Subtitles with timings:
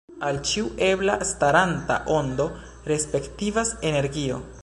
[0.27, 2.49] Al ĉiu ebla staranta ondo
[2.93, 4.43] respektivas energio.